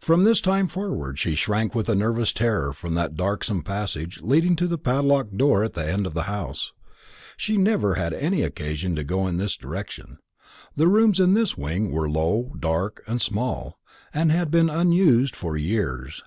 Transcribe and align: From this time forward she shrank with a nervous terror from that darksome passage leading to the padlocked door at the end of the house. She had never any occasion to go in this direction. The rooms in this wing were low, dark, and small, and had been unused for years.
From 0.00 0.24
this 0.24 0.40
time 0.40 0.66
forward 0.66 1.20
she 1.20 1.36
shrank 1.36 1.72
with 1.72 1.88
a 1.88 1.94
nervous 1.94 2.32
terror 2.32 2.72
from 2.72 2.94
that 2.94 3.14
darksome 3.14 3.62
passage 3.62 4.20
leading 4.20 4.56
to 4.56 4.66
the 4.66 4.76
padlocked 4.76 5.36
door 5.36 5.62
at 5.62 5.74
the 5.74 5.86
end 5.88 6.04
of 6.04 6.14
the 6.14 6.24
house. 6.24 6.72
She 7.36 7.52
had 7.52 7.60
never 7.60 7.96
any 7.96 8.42
occasion 8.42 8.96
to 8.96 9.04
go 9.04 9.28
in 9.28 9.36
this 9.36 9.56
direction. 9.56 10.18
The 10.74 10.88
rooms 10.88 11.20
in 11.20 11.34
this 11.34 11.56
wing 11.56 11.92
were 11.92 12.10
low, 12.10 12.56
dark, 12.58 13.04
and 13.06 13.22
small, 13.22 13.78
and 14.12 14.32
had 14.32 14.50
been 14.50 14.68
unused 14.68 15.36
for 15.36 15.56
years. 15.56 16.24